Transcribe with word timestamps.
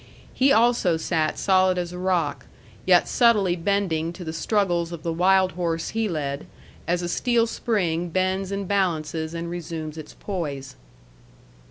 He 0.33 0.51
also 0.51 0.97
sat 0.97 1.37
solid 1.37 1.77
as 1.77 1.93
a 1.93 1.99
rock, 1.99 2.47
yet 2.87 3.07
subtly 3.07 3.55
bending 3.55 4.11
to 4.13 4.23
the 4.23 4.33
struggles 4.33 4.91
of 4.91 5.03
the 5.03 5.13
wild 5.13 5.51
horse 5.51 5.89
he 5.89 6.09
led, 6.09 6.47
as 6.87 7.03
a 7.03 7.07
steel 7.07 7.45
spring 7.45 8.09
bends 8.09 8.51
and 8.51 8.67
balances 8.67 9.35
and 9.35 9.47
resumes 9.47 9.99
its 9.99 10.15
poise. 10.19 10.75